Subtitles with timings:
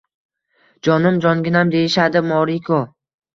[0.87, 2.81] —Jonim, jonginam deyishadi, Moriko.